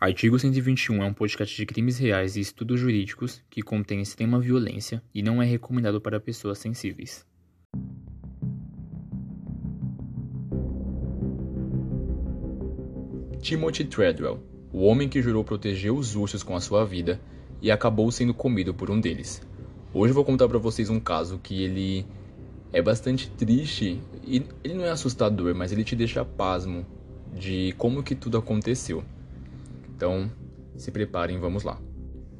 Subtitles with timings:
[0.00, 5.02] Artigo 121 é um podcast de crimes reais e estudos jurídicos que contém extrema violência
[5.12, 7.26] e não é recomendado para pessoas sensíveis.
[13.40, 14.40] Timothy Treadwell,
[14.72, 17.20] o homem que jurou proteger os ursos com a sua vida
[17.60, 19.42] e acabou sendo comido por um deles.
[19.92, 22.06] Hoje vou contar para vocês um caso que ele
[22.72, 26.86] é bastante triste e ele não é assustador, mas ele te deixa pasmo
[27.34, 29.02] de como que tudo aconteceu.
[29.98, 30.30] Então,
[30.76, 31.76] se preparem, vamos lá.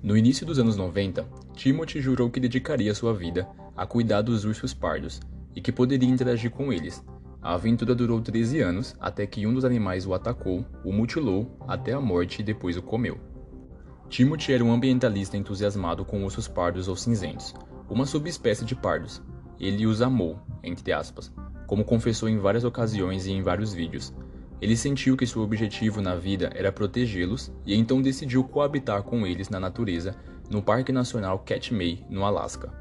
[0.00, 4.72] No início dos anos 90, Timothy jurou que dedicaria sua vida a cuidar dos ursos
[4.72, 5.18] pardos
[5.56, 7.04] e que poderia interagir com eles.
[7.42, 11.92] A aventura durou 13 anos até que um dos animais o atacou, o mutilou até
[11.92, 13.18] a morte e depois o comeu.
[14.08, 17.56] Timothy era um ambientalista entusiasmado com ursos pardos ou cinzentos,
[17.90, 19.20] uma subespécie de pardos.
[19.58, 21.34] Ele os amou, entre aspas,
[21.66, 24.14] como confessou em várias ocasiões e em vários vídeos,
[24.60, 29.48] ele sentiu que seu objetivo na vida era protegê-los e então decidiu coabitar com eles
[29.48, 30.16] na natureza
[30.50, 32.72] no Parque Nacional Katmai, no Alasca.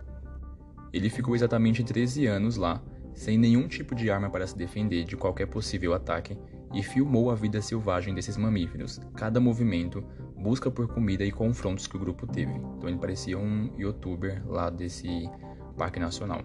[0.91, 2.81] Ele ficou exatamente 13 anos lá,
[3.13, 6.37] sem nenhum tipo de arma para se defender de qualquer possível ataque,
[6.73, 10.03] e filmou a vida selvagem desses mamíferos, cada movimento,
[10.37, 12.53] busca por comida e confrontos que o grupo teve.
[12.53, 15.30] Então ele parecia um youtuber lá desse
[15.77, 16.41] Parque Nacional.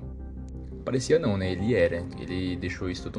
[0.84, 1.52] Parecia não, né?
[1.52, 2.06] Ele era.
[2.18, 3.10] Ele deixou isso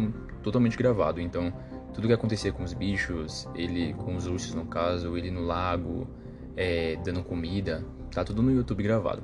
[0.42, 1.54] totalmente gravado, então
[1.94, 6.08] tudo que acontecia com os bichos, ele com os ursos no caso, ele no lago,
[6.56, 9.24] é, dando comida, tá tudo no YouTube gravado.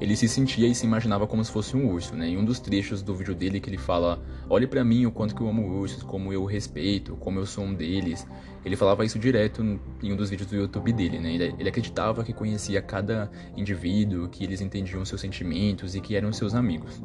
[0.00, 2.26] Ele se sentia e se imaginava como se fosse um urso, né?
[2.26, 5.32] Em um dos trechos do vídeo dele que ele fala: "Olhe para mim o quanto
[5.32, 8.26] que eu amo ursos, como eu respeito, como eu sou um deles".
[8.64, 9.62] Ele falava isso direto
[10.02, 11.34] em um dos vídeos do YouTube dele, né?
[11.34, 16.52] Ele acreditava que conhecia cada indivíduo, que eles entendiam seus sentimentos e que eram seus
[16.52, 17.00] amigos.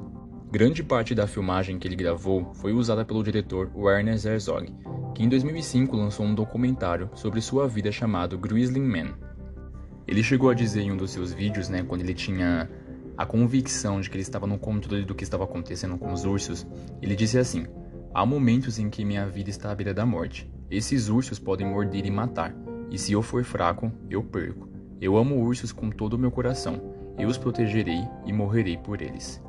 [0.49, 4.73] Grande parte da filmagem que ele gravou foi usada pelo diretor Werner Herzog,
[5.13, 9.13] que em 2005 lançou um documentário sobre sua vida chamado Grizzly Man.
[10.07, 12.69] Ele chegou a dizer em um dos seus vídeos, né, quando ele tinha
[13.17, 16.65] a convicção de que ele estava no controle do que estava acontecendo com os ursos,
[17.02, 17.65] ele disse assim:
[18.13, 20.49] Há momentos em que minha vida está à beira da morte.
[20.71, 22.55] Esses ursos podem morder e matar,
[22.89, 24.69] e se eu for fraco, eu perco.
[25.02, 26.95] Eu amo ursos com todo o meu coração.
[27.17, 29.41] Eu os protegerei e morrerei por eles.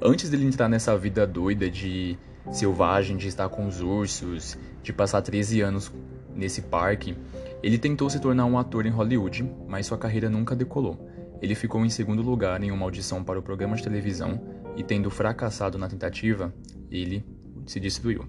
[0.00, 2.18] Antes dele entrar nessa vida doida de
[2.52, 5.92] selvagem, de estar com os ursos, de passar 13 anos
[6.34, 7.16] nesse parque,
[7.62, 11.08] ele tentou se tornar um ator em Hollywood, mas sua carreira nunca decolou.
[11.40, 14.40] Ele ficou em segundo lugar em uma audição para o programa de televisão
[14.76, 16.54] e, tendo fracassado na tentativa,
[16.90, 17.24] ele
[17.66, 18.24] se destruiu.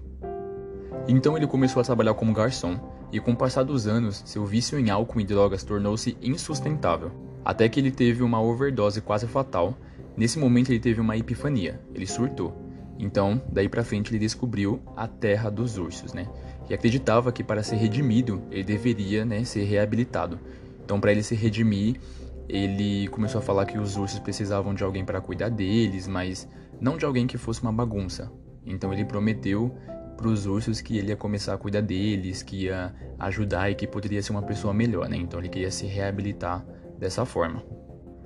[1.06, 2.78] Então ele começou a trabalhar como garçom,
[3.10, 7.10] e com o passar dos anos, seu vício em álcool e drogas tornou-se insustentável,
[7.42, 9.74] até que ele teve uma overdose quase fatal.
[10.18, 12.68] Nesse momento ele teve uma epifania, ele surtou
[12.98, 16.26] então, daí para frente ele descobriu a terra dos ursos, né?
[16.68, 20.38] E acreditava que para ser redimido, ele deveria, né, ser reabilitado.
[20.84, 22.00] Então, para ele se redimir,
[22.48, 26.48] ele começou a falar que os ursos precisavam de alguém para cuidar deles, mas
[26.80, 28.30] não de alguém que fosse uma bagunça.
[28.66, 29.74] Então, ele prometeu
[30.16, 33.86] para os ursos que ele ia começar a cuidar deles, que ia ajudar e que
[33.86, 35.16] poderia ser uma pessoa melhor, né?
[35.16, 36.66] Então, ele queria se reabilitar
[36.98, 37.62] dessa forma.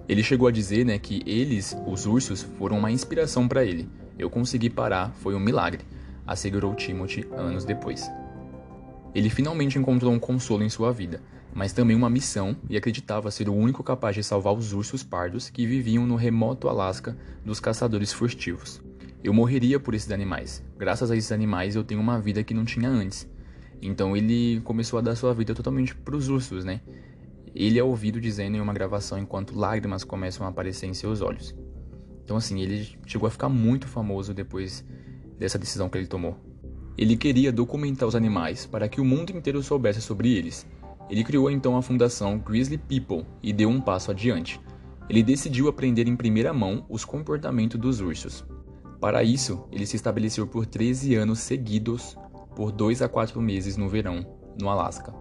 [0.09, 4.31] Ele chegou a dizer, né, que eles, os ursos, foram uma inspiração para ele eu
[4.31, 5.81] consegui parar, foi um milagre,
[6.27, 8.11] assegurou Timothy anos depois.
[9.15, 11.21] Ele finalmente encontrou um consolo em sua vida,
[11.55, 15.51] mas também uma missão e acreditava ser o único capaz de salvar os ursos pardos
[15.51, 18.81] que viviam no remoto Alasca dos caçadores furtivos.
[19.23, 20.65] Eu morreria por esses animais.
[20.79, 23.29] Graças a esses animais eu tenho uma vida que não tinha antes.
[23.81, 26.81] Então ele começou a dar sua vida totalmente para os ursos, né?
[27.55, 31.55] Ele é ouvido dizendo em uma gravação enquanto lágrimas começam a aparecer em seus olhos.
[32.25, 34.85] Então, assim, ele chegou a ficar muito famoso depois
[35.39, 36.37] dessa decisão que ele tomou.
[36.97, 40.67] Ele queria documentar os animais para que o mundo inteiro soubesse sobre eles.
[41.11, 44.61] Ele criou então a fundação Grizzly People e deu um passo adiante.
[45.09, 48.45] Ele decidiu aprender em primeira mão os comportamentos dos ursos.
[49.01, 52.17] Para isso, ele se estabeleceu por 13 anos seguidos,
[52.55, 54.25] por 2 a 4 meses no verão,
[54.61, 55.13] no Alasca.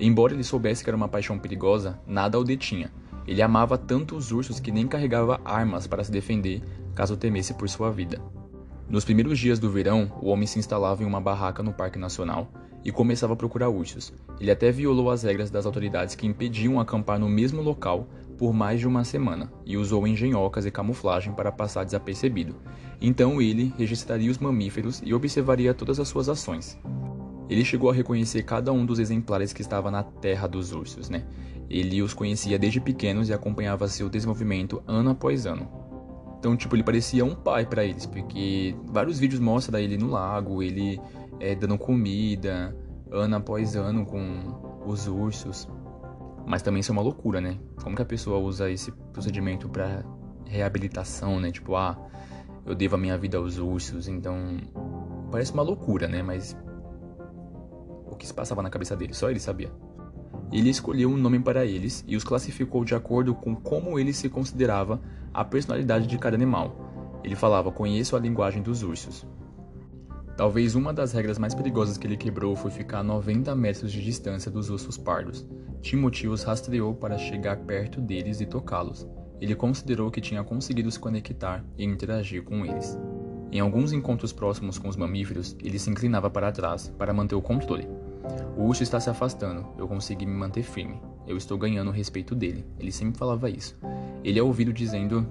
[0.00, 2.92] Embora ele soubesse que era uma paixão perigosa, nada o detinha.
[3.26, 6.62] Ele amava tanto os ursos que nem carregava armas para se defender
[6.94, 8.20] caso temesse por sua vida.
[8.88, 12.48] Nos primeiros dias do verão, o homem se instalava em uma barraca no Parque Nacional
[12.84, 14.12] e começava a procurar ursos.
[14.40, 18.08] Ele até violou as regras das autoridades que impediam acampar no mesmo local
[18.38, 22.54] por mais de uma semana e usou engenhocas e camuflagem para passar desapercebido.
[23.00, 26.78] Então ele registraria os mamíferos e observaria todas as suas ações.
[27.48, 31.24] Ele chegou a reconhecer cada um dos exemplares que estava na terra dos ursos, né?
[31.68, 35.68] Ele os conhecia desde pequenos e acompanhava seu desenvolvimento ano após ano.
[36.38, 40.62] Então, tipo, ele parecia um pai para eles, porque vários vídeos mostram ele no lago,
[40.62, 41.00] ele
[41.40, 42.76] é, dando comida,
[43.10, 45.68] ano após ano, com os ursos.
[46.46, 47.58] Mas também isso é uma loucura, né?
[47.82, 50.04] Como que a pessoa usa esse procedimento para
[50.46, 51.50] reabilitação, né?
[51.50, 51.98] Tipo, ah,
[52.64, 54.58] eu devo a minha vida aos ursos, então
[55.30, 56.22] parece uma loucura, né?
[56.22, 56.56] Mas
[58.18, 59.70] que se passava na cabeça dele, só ele sabia.
[60.52, 64.28] Ele escolheu um nome para eles e os classificou de acordo com como ele se
[64.28, 65.00] considerava
[65.32, 67.20] a personalidade de cada animal.
[67.22, 69.26] Ele falava: Conheço a linguagem dos ursos.
[70.36, 74.02] Talvez uma das regras mais perigosas que ele quebrou foi ficar a 90 metros de
[74.02, 75.44] distância dos ursos pardos.
[75.82, 79.06] Timothy os rastreou para chegar perto deles e tocá-los.
[79.40, 82.96] Ele considerou que tinha conseguido se conectar e interagir com eles.
[83.50, 87.42] Em alguns encontros próximos com os mamíferos, ele se inclinava para trás para manter o
[87.42, 87.88] controle.
[88.56, 91.00] O urso está se afastando, eu consegui me manter firme.
[91.26, 92.64] Eu estou ganhando o respeito dele.
[92.78, 93.78] Ele sempre falava isso.
[94.24, 95.26] Ele é ouvido dizendo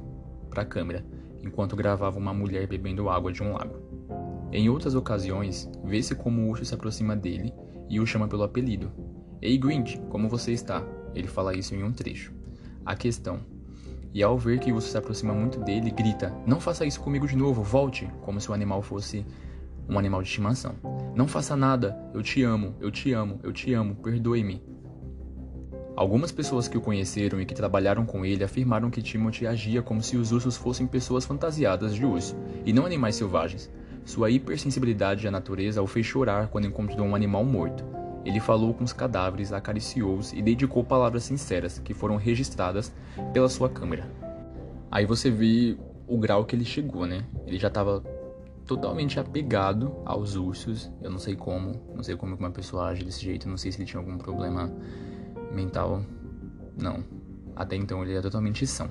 [0.50, 1.06] para a câmera,
[1.44, 3.76] enquanto gravava uma mulher bebendo água de um lago.
[4.52, 7.54] Em outras ocasiões, vê-se como o urso se aproxima dele
[7.90, 8.92] e o chama pelo apelido.
[9.42, 10.84] Ei Grinch, como você está?
[11.14, 12.34] Ele fala isso em um trecho.
[12.86, 13.40] A questão.
[14.14, 17.28] E ao ver que o urso se aproxima muito dele, grita: Não faça isso comigo
[17.28, 18.10] de novo, volte!
[18.22, 19.26] Como se o animal fosse
[19.89, 20.75] um animal de estimação.
[21.16, 24.62] Não faça nada, eu te amo, eu te amo, eu te amo, perdoe-me.
[25.95, 30.04] Algumas pessoas que o conheceram e que trabalharam com ele afirmaram que Timothy agia como
[30.04, 33.68] se os ursos fossem pessoas fantasiadas de urso, e não animais selvagens.
[34.06, 37.84] Sua hipersensibilidade à natureza o fez chorar quando encontrou um animal morto.
[38.24, 42.94] Ele falou com os cadáveres, acariciou-os e dedicou palavras sinceras que foram registradas
[43.34, 44.07] pela sua câmera.
[44.92, 47.25] Aí você vê o grau que ele chegou, né?
[47.45, 48.04] Ele já estava
[48.68, 50.92] totalmente apegado aos ursos.
[51.02, 53.80] Eu não sei como, não sei como uma pessoa age desse jeito, não sei se
[53.80, 54.72] ele tinha algum problema
[55.52, 56.04] mental.
[56.78, 57.04] Não.
[57.56, 58.90] Até então ele era totalmente são.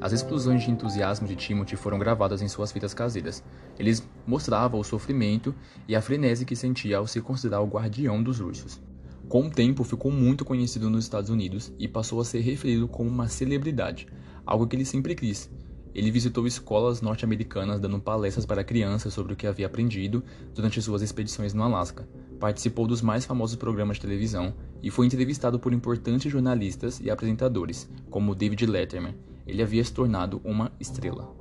[0.00, 3.44] As explosões de entusiasmo de Timothy foram gravadas em suas fitas caseiras.
[3.78, 5.54] Eles mostravam o sofrimento
[5.86, 8.80] e a frenese que sentia ao se considerar o guardião dos ursos.
[9.28, 13.08] Com o tempo, ficou muito conhecido nos Estados Unidos e passou a ser referido como
[13.08, 14.08] uma celebridade,
[14.44, 15.50] algo que ele sempre quis.
[15.94, 20.22] Ele visitou escolas norte-americanas dando palestras para crianças sobre o que havia aprendido
[20.54, 22.08] durante suas expedições no Alasca.
[22.38, 27.88] Participou dos mais famosos programas de televisão e foi entrevistado por importantes jornalistas e apresentadores,
[28.08, 29.14] como David Letterman,
[29.50, 31.34] ele havia se tornado uma estrela.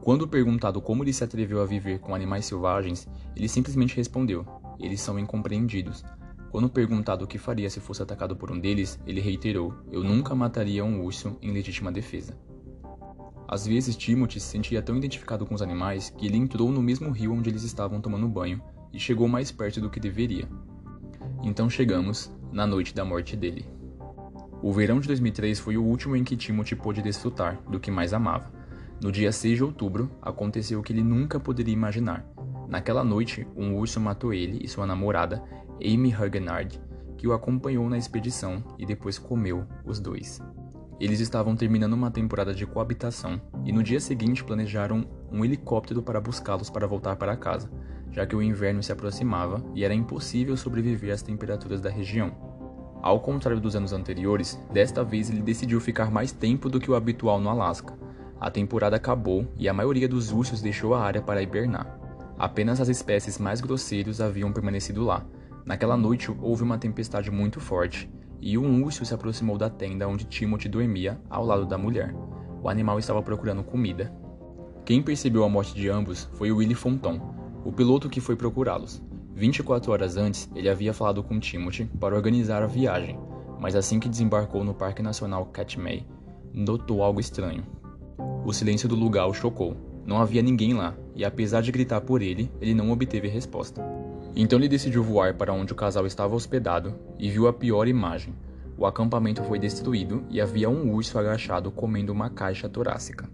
[0.00, 3.06] Quando perguntado como ele se atreveu a viver com animais selvagens,
[3.36, 4.44] ele simplesmente respondeu:
[4.80, 6.04] Eles são incompreendidos.
[6.50, 10.34] Quando perguntado o que faria se fosse atacado por um deles, ele reiterou: Eu nunca
[10.34, 12.36] mataria um urso em legítima defesa.
[13.52, 17.10] Às vezes, Timothy se sentia tão identificado com os animais que ele entrou no mesmo
[17.10, 20.48] rio onde eles estavam tomando banho e chegou mais perto do que deveria.
[21.42, 23.66] Então chegamos na noite da morte dele.
[24.62, 28.14] O verão de 2003 foi o último em que Timothy pôde desfrutar do que mais
[28.14, 28.50] amava.
[29.02, 32.26] No dia 6 de outubro, aconteceu o que ele nunca poderia imaginar.
[32.70, 35.44] Naquela noite, um urso matou ele e sua namorada,
[35.78, 36.80] Amy Huguenard,
[37.18, 40.40] que o acompanhou na expedição e depois comeu os dois.
[41.02, 46.20] Eles estavam terminando uma temporada de coabitação e no dia seguinte planejaram um helicóptero para
[46.20, 47.68] buscá-los para voltar para casa,
[48.12, 52.30] já que o inverno se aproximava e era impossível sobreviver às temperaturas da região.
[53.02, 56.94] Ao contrário dos anos anteriores, desta vez ele decidiu ficar mais tempo do que o
[56.94, 57.98] habitual no Alasca.
[58.40, 61.98] A temporada acabou e a maioria dos ursos deixou a área para hibernar.
[62.38, 65.26] Apenas as espécies mais grosseiros haviam permanecido lá.
[65.66, 68.08] Naquela noite houve uma tempestade muito forte
[68.42, 72.12] e um urso se aproximou da tenda onde Timothy dormia ao lado da mulher.
[72.60, 74.12] O animal estava procurando comida.
[74.84, 77.20] Quem percebeu a morte de ambos foi Willie Fonton,
[77.64, 79.00] o piloto que foi procurá-los.
[79.36, 83.16] 24 horas antes, ele havia falado com Timothy para organizar a viagem,
[83.60, 86.04] mas assim que desembarcou no Parque Nacional Katmai,
[86.52, 87.64] notou algo estranho.
[88.44, 89.76] O silêncio do lugar o chocou.
[90.04, 93.80] Não havia ninguém lá, e apesar de gritar por ele, ele não obteve resposta.
[94.34, 98.34] Então ele decidiu voar para onde o casal estava hospedado e viu a pior imagem.
[98.76, 103.28] O acampamento foi destruído e havia um urso agachado comendo uma caixa torácica.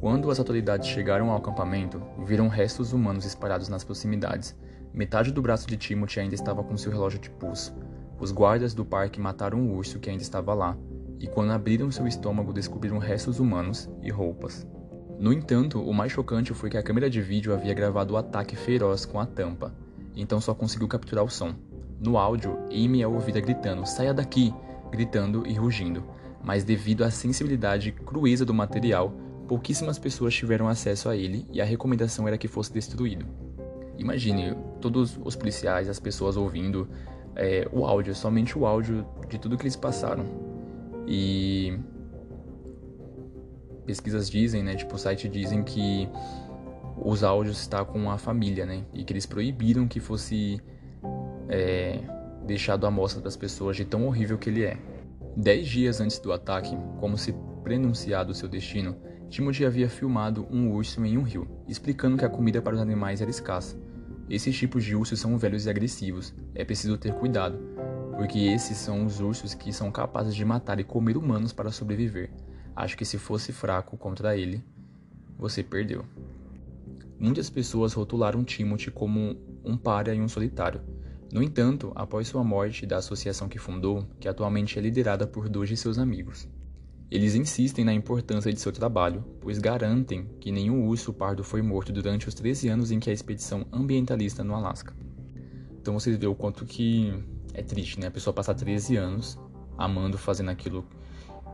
[0.00, 4.56] Quando as autoridades chegaram ao acampamento, viram restos humanos espalhados nas proximidades
[4.92, 7.72] Metade do braço de Timothy ainda estava com seu relógio de pulso.
[8.18, 10.76] Os guardas do parque mataram o urso que ainda estava lá,
[11.20, 14.66] e quando abriram seu estômago descobriram restos humanos e roupas.
[15.18, 18.56] No entanto, o mais chocante foi que a câmera de vídeo havia gravado o ataque
[18.56, 19.72] feroz com a tampa,
[20.16, 21.54] então só conseguiu capturar o som.
[22.00, 24.54] No áudio, Amy é ouvida gritando: Saia daqui!
[24.90, 26.02] gritando e rugindo,
[26.42, 29.12] mas devido à sensibilidade e crueza do material,
[29.46, 33.26] pouquíssimas pessoas tiveram acesso a ele e a recomendação era que fosse destruído.
[33.96, 36.88] Imagine todos os policiais, as pessoas ouvindo
[37.34, 40.24] é, o áudio, somente o áudio de tudo que eles passaram.
[41.06, 41.78] E
[43.84, 46.08] pesquisas dizem, né, tipo o site dizem que
[47.02, 50.60] os áudios estão com a família, né, e que eles proibiram que fosse
[51.48, 52.00] é,
[52.46, 54.76] deixado à mostra das pessoas de tão horrível que ele é.
[55.36, 58.96] Dez dias antes do ataque, como se prenunciado seu destino,
[59.28, 63.20] Timothy havia filmado um urso em um rio, explicando que a comida para os animais
[63.20, 63.76] era escassa.
[64.28, 67.58] Esses tipos de ursos são velhos e agressivos, é preciso ter cuidado,
[68.16, 72.30] porque esses são os ursos que são capazes de matar e comer humanos para sobreviver.
[72.74, 74.64] Acho que se fosse fraco contra ele,
[75.38, 76.04] você perdeu.
[77.18, 80.80] Muitas pessoas rotularam Timothy como um pária e um solitário.
[81.32, 85.68] No entanto, após sua morte da associação que fundou, que atualmente é liderada por dois
[85.68, 86.48] de seus amigos,
[87.10, 91.92] eles insistem na importância de seu trabalho, pois garantem que nenhum urso pardo foi morto
[91.92, 94.94] durante os 13 anos em que a expedição ambientalista no Alasca.
[95.80, 97.12] Então vocês vê o quanto que
[97.54, 98.08] é triste, né?
[98.08, 99.38] A pessoa passar 13 anos
[99.76, 100.86] amando, fazendo aquilo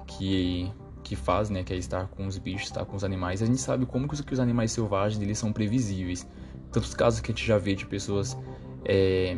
[0.06, 0.70] que
[1.04, 3.42] que faz, né, que é estar com os bichos, estar com os animais.
[3.42, 6.26] A gente sabe como que os, que os animais selvagens eles são previsíveis.
[6.72, 8.36] Tantos casos que a gente já vê de pessoas
[8.84, 9.36] é,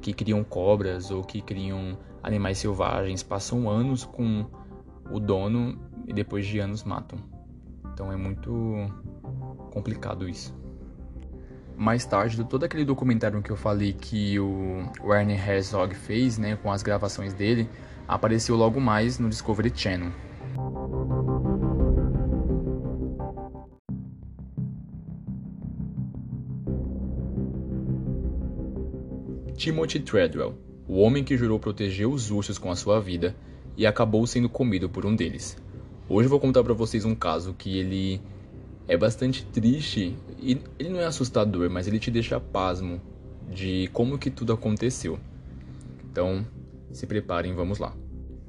[0.00, 4.46] que criam cobras ou que criam animais selvagens, passam anos com
[5.10, 7.18] o dono e depois de anos matam.
[7.92, 8.86] Então é muito
[9.72, 10.54] complicado isso.
[11.76, 16.70] Mais tarde, todo aquele documentário que eu falei que o Werner Herzog fez, né, com
[16.70, 17.70] as gravações dele,
[18.06, 20.12] apareceu logo mais no Discovery Channel.
[29.60, 30.54] Timothy Treadwell,
[30.88, 33.36] o homem que jurou proteger os ursos com a sua vida
[33.76, 35.54] e acabou sendo comido por um deles.
[36.08, 38.22] Hoje eu vou contar para vocês um caso que ele
[38.88, 43.02] é bastante triste e ele não é assustador, mas ele te deixa pasmo
[43.54, 45.18] de como que tudo aconteceu.
[46.10, 46.42] Então,
[46.90, 47.94] se preparem, vamos lá.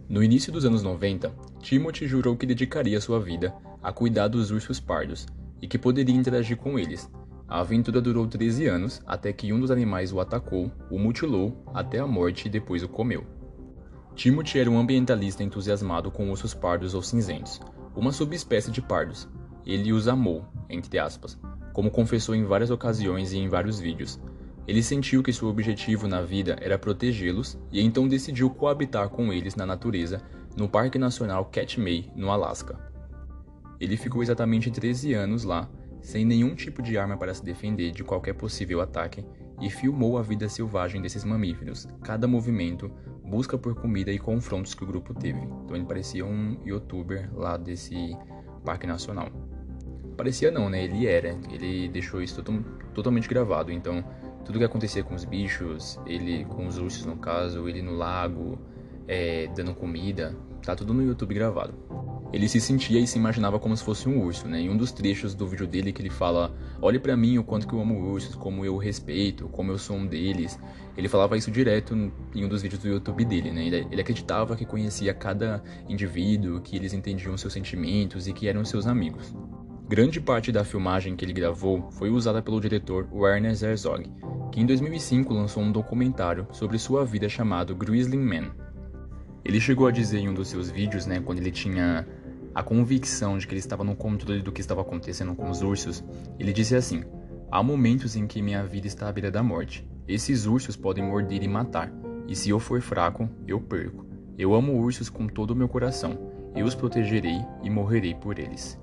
[0.07, 3.53] No início dos anos 90, Timothy jurou que dedicaria sua vida
[3.83, 5.27] a cuidar dos ursos pardos
[5.61, 7.11] e que poderia interagir com eles,
[7.51, 11.99] a aventura durou 13 anos até que um dos animais o atacou, o mutilou até
[11.99, 13.25] a morte e depois o comeu.
[14.15, 17.59] Timothy era um ambientalista entusiasmado com ursos pardos ou cinzentos,
[17.93, 19.27] uma subespécie de pardos.
[19.65, 21.37] Ele os amou, entre aspas,
[21.73, 24.17] como confessou em várias ocasiões e em vários vídeos.
[24.65, 29.57] Ele sentiu que seu objetivo na vida era protegê-los e então decidiu coabitar com eles
[29.57, 30.21] na natureza
[30.55, 32.79] no Parque Nacional Katmai, no Alasca.
[33.77, 35.67] Ele ficou exatamente 13 anos lá
[36.01, 39.23] sem nenhum tipo de arma para se defender de qualquer possível ataque,
[39.61, 42.91] e filmou a vida selvagem desses mamíferos, cada movimento,
[43.23, 45.39] busca por comida e confrontos que o grupo teve.
[45.39, 48.17] Então ele parecia um youtuber lá desse
[48.65, 49.29] parque nacional.
[50.17, 50.83] Parecia não, né?
[50.83, 51.39] Ele era.
[51.49, 53.71] Ele deixou isso to totalmente gravado.
[53.71, 54.03] Então,
[54.43, 58.59] tudo que acontecia com os bichos, ele com os ursos no caso, ele no lago,
[59.11, 61.73] é, dando comida, tá tudo no YouTube gravado.
[62.31, 64.61] Ele se sentia e se imaginava como se fosse um urso, né?
[64.61, 67.67] Em um dos trechos do vídeo dele que ele fala: "Olhe para mim o quanto
[67.67, 70.57] que eu amo ursos, como eu respeito, como eu sou um deles".
[70.95, 71.93] Ele falava isso direto
[72.33, 73.65] em um dos vídeos do YouTube dele, né?
[73.65, 78.87] Ele, acreditava que conhecia cada indivíduo, que eles entendiam seus sentimentos e que eram seus
[78.87, 79.35] amigos.
[79.89, 84.09] Grande parte da filmagem que ele gravou foi usada pelo diretor Werner Herzog,
[84.53, 88.70] que em 2005 lançou um documentário sobre sua vida chamado Grizzly Man.
[89.43, 92.07] Ele chegou a dizer em um dos seus vídeos, né, quando ele tinha
[92.53, 96.03] a convicção de que ele estava no controle do que estava acontecendo com os ursos,
[96.37, 97.03] ele disse assim:
[97.49, 99.87] Há momentos em que minha vida está à beira da morte.
[100.07, 101.91] Esses ursos podem morder e matar,
[102.27, 104.05] e se eu for fraco, eu perco.
[104.37, 106.17] Eu amo ursos com todo o meu coração.
[106.55, 108.79] Eu os protegerei e morrerei por eles.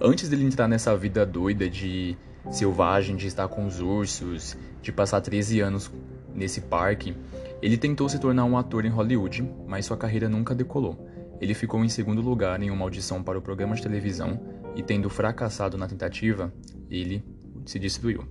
[0.00, 2.16] Antes dele entrar nessa vida doida de
[2.50, 5.90] selvagem, de estar com os ursos, de passar 13 anos
[6.34, 7.14] nesse parque,
[7.62, 11.08] ele tentou se tornar um ator em Hollywood, mas sua carreira nunca decolou.
[11.40, 14.40] Ele ficou em segundo lugar em uma audição para o programa de televisão
[14.74, 16.52] e, tendo fracassado na tentativa,
[16.90, 17.24] ele
[17.64, 18.24] se destruiu.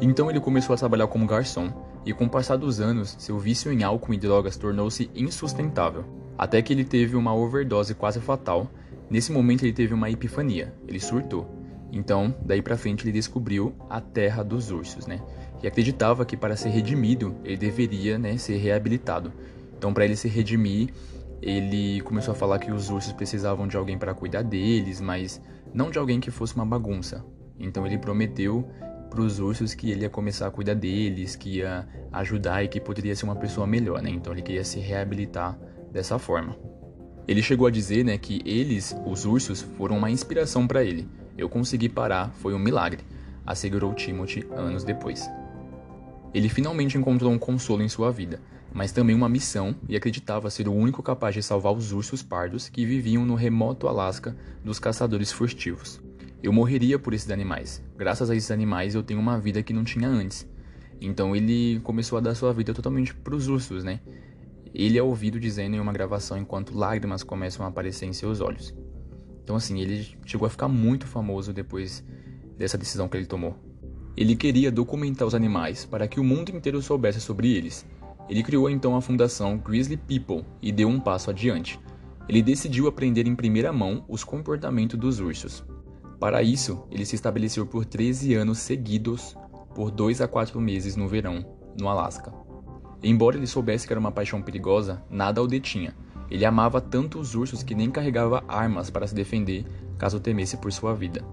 [0.00, 1.72] Então ele começou a trabalhar como garçom,
[2.04, 6.04] e com o passar dos anos, seu vício em álcool e drogas tornou-se insustentável,
[6.36, 8.70] até que ele teve uma overdose quase fatal.
[9.10, 11.50] Nesse momento ele teve uma epifania, ele surtou.
[11.90, 15.20] Então, daí para frente ele descobriu a terra dos ursos, né?
[15.62, 19.32] E acreditava que para ser redimido, ele deveria, né, ser reabilitado.
[19.76, 20.90] Então, para ele se redimir,
[21.40, 25.40] ele começou a falar que os ursos precisavam de alguém para cuidar deles, mas
[25.72, 27.24] não de alguém que fosse uma bagunça.
[27.58, 28.68] Então ele prometeu
[29.10, 32.80] para os ursos que ele ia começar a cuidar deles, que ia ajudar e que
[32.80, 34.10] poderia ser uma pessoa melhor, né?
[34.10, 35.58] Então ele queria se reabilitar
[35.92, 36.56] dessa forma.
[37.26, 41.06] Ele chegou a dizer, né, que eles, os ursos, foram uma inspiração para ele.
[41.36, 43.00] Eu consegui parar, foi um milagre,
[43.46, 45.28] assegurou Timothy anos depois.
[46.34, 48.40] Ele finalmente encontrou um consolo em sua vida
[48.72, 52.68] mas também uma missão e acreditava ser o único capaz de salvar os ursos pardos
[52.68, 56.00] que viviam no remoto Alasca dos caçadores furtivos.
[56.42, 57.82] Eu morreria por esses animais.
[57.96, 60.46] Graças a esses animais eu tenho uma vida que não tinha antes.
[61.00, 64.00] Então ele começou a dar sua vida totalmente para os ursos, né?
[64.74, 68.74] Ele é ouvido dizendo em uma gravação enquanto lágrimas começam a aparecer em seus olhos.
[69.42, 72.04] Então assim, ele chegou a ficar muito famoso depois
[72.56, 73.67] dessa decisão que ele tomou.
[74.20, 77.86] Ele queria documentar os animais para que o mundo inteiro soubesse sobre eles.
[78.28, 81.78] Ele criou então a fundação Grizzly People e deu um passo adiante.
[82.28, 85.64] Ele decidiu aprender em primeira mão os comportamentos dos ursos.
[86.18, 89.36] Para isso, ele se estabeleceu por 13 anos seguidos,
[89.72, 91.46] por 2 a 4 meses no verão,
[91.80, 92.34] no Alasca.
[93.00, 95.94] Embora ele soubesse que era uma paixão perigosa, nada o detinha.
[96.28, 99.64] Ele amava tanto os ursos que nem carregava armas para se defender
[99.96, 101.24] caso temesse por sua vida.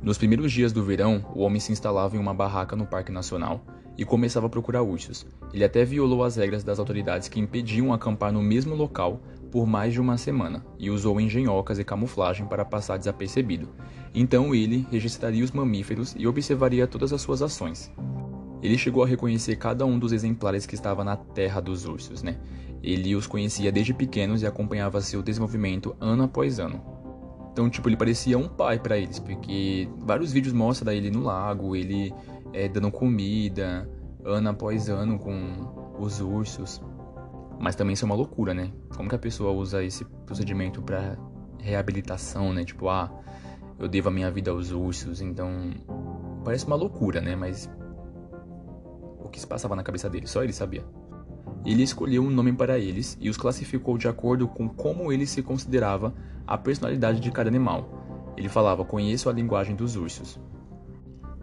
[0.00, 3.64] Nos primeiros dias do verão, o homem se instalava em uma barraca no Parque Nacional
[3.96, 5.26] e começava a procurar ursos.
[5.52, 9.92] Ele até violou as regras das autoridades que impediam acampar no mesmo local por mais
[9.92, 13.68] de uma semana e usou engenhocas e camuflagem para passar desapercebido.
[14.14, 17.92] Então ele registraria os mamíferos e observaria todas as suas ações.
[18.62, 22.38] Ele chegou a reconhecer cada um dos exemplares que estava na terra dos ursos, né?
[22.82, 26.97] Ele os conhecia desde pequenos e acompanhava seu desenvolvimento ano após ano.
[27.58, 31.74] Então, tipo, ele parecia um pai para eles, porque vários vídeos mostram ele no lago,
[31.74, 32.14] ele
[32.52, 33.90] é, dando comida,
[34.24, 36.80] ano após ano com os ursos.
[37.58, 38.70] Mas também isso é uma loucura, né?
[38.96, 41.18] Como que a pessoa usa esse procedimento para
[41.58, 42.62] reabilitação, né?
[42.64, 43.10] Tipo, ah,
[43.76, 45.50] eu devo a minha vida aos ursos, então
[46.44, 47.34] parece uma loucura, né?
[47.34, 47.68] Mas
[49.18, 50.84] o que se passava na cabeça dele, só ele sabia.
[51.64, 55.42] Ele escolheu um nome para eles e os classificou de acordo com como ele se
[55.42, 56.14] considerava
[56.46, 58.32] a personalidade de cada animal.
[58.36, 60.40] Ele falava: Conheço a linguagem dos ursos.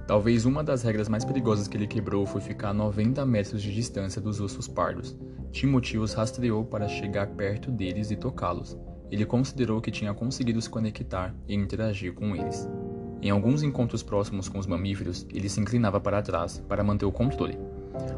[0.08, 3.74] Talvez uma das regras mais perigosas que ele quebrou foi ficar a 90 metros de
[3.74, 5.18] distância dos ursos pardos.
[5.52, 8.78] Timothy os rastreou para chegar perto deles e tocá-los.
[9.10, 12.70] Ele considerou que tinha conseguido se conectar e interagir com eles.
[13.22, 17.12] Em alguns encontros próximos com os mamíferos, ele se inclinava para trás para manter o
[17.12, 17.58] controle.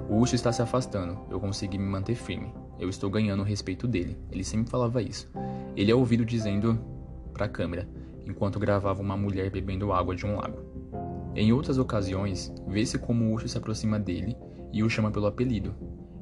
[0.09, 2.53] O urso está se afastando, eu consegui me manter firme.
[2.79, 4.17] Eu estou ganhando o respeito dele.
[4.31, 5.29] Ele sempre falava isso.
[5.75, 6.79] Ele é ouvido dizendo
[7.33, 7.87] para a câmera,
[8.25, 10.57] enquanto gravava uma mulher bebendo água de um lago.
[11.35, 14.35] Em outras ocasiões, vê-se como o urso se aproxima dele
[14.73, 15.75] e o chama pelo apelido.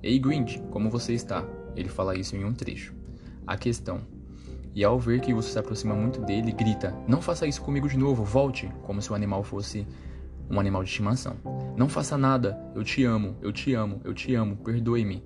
[0.03, 1.47] Ei Grinch, como você está?
[1.75, 2.93] Ele fala isso em um trecho.
[3.47, 4.01] A questão.
[4.73, 7.87] E ao ver que o urso se aproxima muito dele, grita: Não faça isso comigo
[7.87, 8.69] de novo, volte!
[8.83, 9.87] Como se o animal fosse
[10.49, 11.35] um animal de estimação.
[11.75, 15.23] Não faça nada, eu te amo, eu te amo, eu te amo, perdoe-me.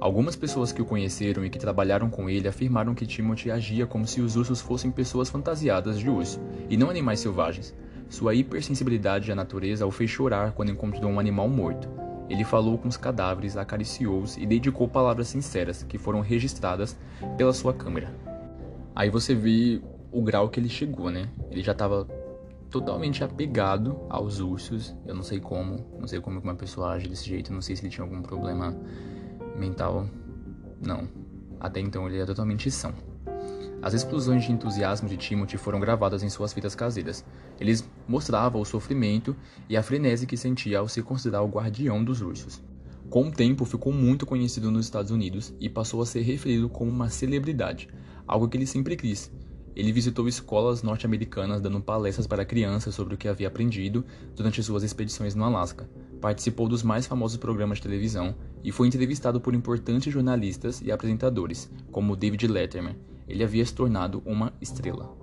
[0.00, 4.06] Algumas pessoas que o conheceram e que trabalharam com ele afirmaram que Timothy agia como
[4.06, 7.74] se os ursos fossem pessoas fantasiadas de urso, e não animais selvagens.
[8.08, 11.88] Sua hipersensibilidade à natureza o fez chorar quando encontrou um animal morto.
[12.28, 16.96] Ele falou com os cadáveres, acariciou-os e dedicou palavras sinceras que foram registradas
[17.36, 18.14] pela sua câmera.
[18.94, 19.80] Aí você vê
[20.12, 21.28] o grau que ele chegou, né?
[21.50, 22.06] Ele já estava
[22.70, 24.94] totalmente apegado aos ursos.
[25.06, 27.82] Eu não sei como, não sei como uma pessoa age desse jeito, não sei se
[27.82, 28.76] ele tinha algum problema
[29.56, 30.06] mental.
[30.80, 31.08] Não.
[31.60, 32.92] Até então ele era totalmente são.
[33.80, 37.24] As explosões de entusiasmo de Timothy foram gravadas em suas fitas caseiras.
[37.60, 39.36] Eles mostravam o sofrimento
[39.68, 42.60] e a frenese que sentia ao se considerar o guardião dos ursos.
[43.08, 46.90] Com o tempo, ficou muito conhecido nos Estados Unidos e passou a ser referido como
[46.90, 47.88] uma celebridade,
[48.26, 49.30] algo que ele sempre quis.
[49.78, 54.82] Ele visitou escolas norte-americanas dando palestras para crianças sobre o que havia aprendido durante suas
[54.82, 55.88] expedições no Alasca.
[56.20, 61.70] Participou dos mais famosos programas de televisão e foi entrevistado por importantes jornalistas e apresentadores,
[61.92, 62.96] como David Letterman,
[63.28, 65.16] ele havia se tornado uma estrela.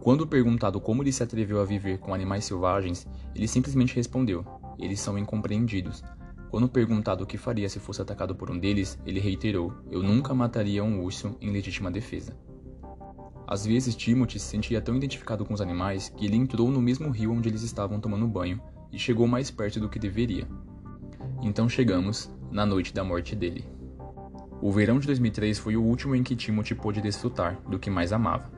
[0.00, 4.46] Quando perguntado como ele se atreveu a viver com animais selvagens, ele simplesmente respondeu:
[4.78, 6.04] Eles são incompreendidos.
[6.52, 10.32] Quando perguntado o que faria se fosse atacado por um deles, ele reiterou: Eu nunca
[10.32, 12.36] mataria um urso em legítima defesa.
[13.50, 17.08] Às vezes, Timothy se sentia tão identificado com os animais que ele entrou no mesmo
[17.08, 18.60] rio onde eles estavam tomando banho
[18.92, 20.46] e chegou mais perto do que deveria.
[21.40, 23.64] Então chegamos na noite da morte dele.
[24.60, 28.12] O verão de 2003 foi o último em que Timothy pôde desfrutar do que mais
[28.12, 28.50] amava.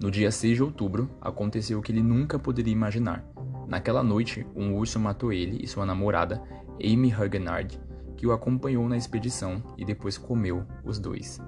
[0.00, 3.22] No dia 6 de outubro, aconteceu o que ele nunca poderia imaginar.
[3.66, 6.42] Naquela noite, um urso matou ele e sua namorada,
[6.82, 7.78] Amy Huguenard,
[8.16, 11.38] que o acompanhou na expedição e depois comeu os dois.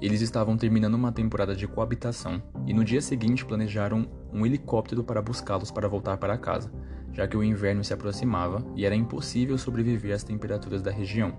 [0.00, 5.20] Eles estavam terminando uma temporada de coabitação e no dia seguinte planejaram um helicóptero para
[5.20, 6.72] buscá-los para voltar para casa,
[7.12, 11.34] já que o inverno se aproximava e era impossível sobreviver às temperaturas da região.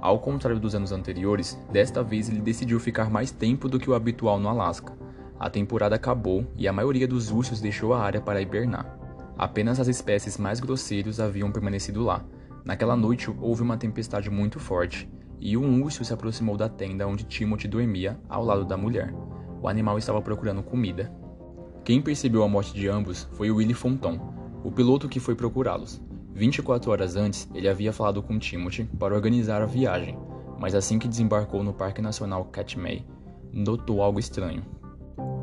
[0.00, 3.94] Ao contrário dos anos anteriores, desta vez ele decidiu ficar mais tempo do que o
[3.94, 4.96] habitual no Alasca.
[5.36, 8.96] A temporada acabou e a maioria dos ursos deixou a área para hibernar.
[9.36, 12.24] Apenas as espécies mais grosseiros haviam permanecido lá.
[12.64, 15.08] Naquela noite houve uma tempestade muito forte
[15.40, 19.14] e um urso se aproximou da tenda onde Timothy dormia ao lado da mulher.
[19.60, 21.12] O animal estava procurando comida.
[21.84, 24.18] Quem percebeu a morte de ambos foi Willie Fonton,
[24.62, 26.00] o piloto que foi procurá-los.
[26.34, 30.18] 24 horas antes, ele havia falado com Timothy para organizar a viagem,
[30.58, 33.04] mas assim que desembarcou no Parque Nacional Katmai,
[33.52, 34.62] notou algo estranho.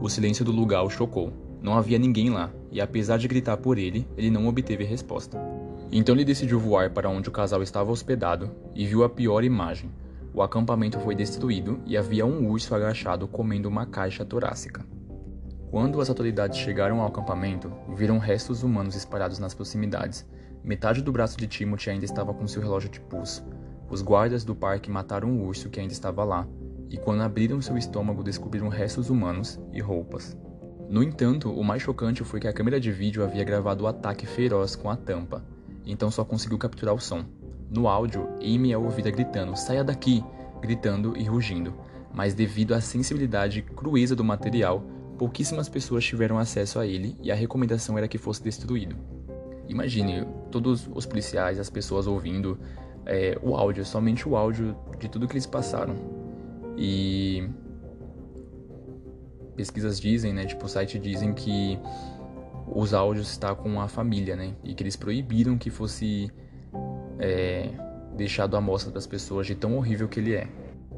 [0.01, 1.34] O silêncio do lugar o chocou.
[1.62, 5.39] Não havia ninguém lá, e apesar de gritar por ele, ele não obteve resposta.
[5.91, 9.91] Então ele decidiu voar para onde o casal estava hospedado e viu a pior imagem.
[10.34, 14.86] O acampamento foi destruído e havia um urso agachado comendo uma caixa torácica.
[15.71, 20.26] Quando as autoridades chegaram ao acampamento, viram restos humanos espalhados nas proximidades.
[20.63, 23.45] Metade do braço de Timothy ainda estava com seu relógio de pulso.
[23.89, 26.48] Os guardas do parque mataram o urso que ainda estava lá,
[26.89, 30.38] e quando abriram seu estômago descobriram restos humanos e roupas.
[30.89, 34.26] No entanto, o mais chocante foi que a câmera de vídeo havia gravado o ataque
[34.26, 35.43] feroz com a tampa,
[35.86, 37.24] então só conseguiu capturar o som.
[37.69, 40.24] No áudio, Amy é ouvida gritando: Saia daqui!
[40.65, 41.74] gritando e rugindo,
[42.13, 44.84] mas devido à sensibilidade e crueza do material,
[45.17, 48.95] pouquíssimas pessoas tiveram acesso a ele e a recomendação era que fosse destruído.
[49.67, 52.60] Imagine todos os policiais, as pessoas ouvindo
[53.06, 55.95] é, o áudio, somente o áudio de tudo que eles passaram.
[56.78, 57.48] E
[59.56, 61.80] pesquisas dizem, né, tipo o site dizem que
[62.67, 66.32] os áudios está com a família, né, e que eles proibiram que fosse
[67.19, 67.69] é,
[68.15, 70.47] deixado à mostra das pessoas de tão horrível que ele é.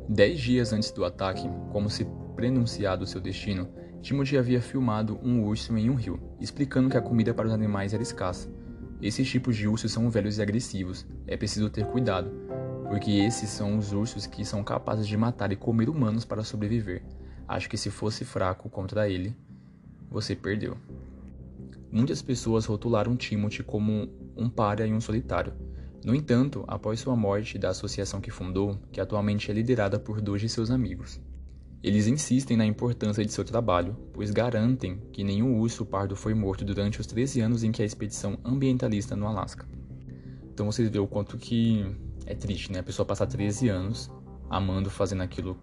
[0.07, 3.67] Dez dias antes do ataque, como se prenunciado seu destino,
[4.01, 7.93] Timothy havia filmado um urso em um rio, explicando que a comida para os animais
[7.93, 8.49] era escassa.
[9.01, 12.31] Esses tipos de ursos são velhos e agressivos, é preciso ter cuidado,
[12.87, 17.03] porque esses são os ursos que são capazes de matar e comer humanos para sobreviver.
[17.47, 19.35] Acho que se fosse fraco contra ele,
[20.09, 20.77] você perdeu.
[21.91, 25.53] Muitas pessoas rotularam Timothy como um pária e um solitário.
[26.03, 30.41] No entanto, após sua morte da associação que fundou, que atualmente é liderada por dois
[30.41, 31.19] de seus amigos,
[31.83, 36.65] eles insistem na importância de seu trabalho, pois garantem que nenhum urso pardo foi morto
[36.65, 39.67] durante os 13 anos em que a expedição ambientalista no Alasca.
[40.51, 41.85] Então vocês veem o quanto que
[42.25, 42.79] é triste, né?
[42.79, 44.11] A pessoa passar 13 anos
[44.49, 45.57] amando, fazendo aquilo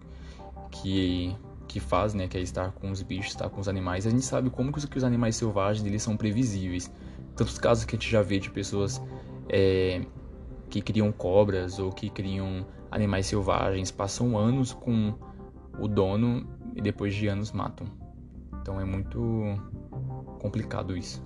[0.71, 1.35] que
[1.67, 4.05] que faz, né, que é estar com os bichos, estar com os animais.
[4.05, 6.91] A gente sabe como que os, animais selvagens eles são previsíveis.
[7.35, 9.01] Tantos casos que a gente já vê de pessoas
[9.49, 10.01] é,
[10.69, 15.13] que criam cobras ou que criam animais selvagens, passam anos com
[15.79, 17.87] o dono e depois de anos matam.
[18.61, 19.59] Então é muito
[20.39, 21.23] complicado isso.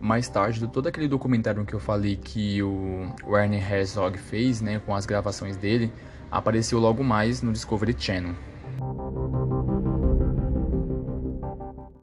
[0.00, 4.94] Mais tarde, todo aquele documentário que eu falei que o Werner Herzog fez, né, com
[4.94, 5.92] as gravações dele,
[6.30, 8.34] apareceu logo mais no Discovery Channel.